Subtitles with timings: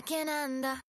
[0.00, 0.80] だけなんだ。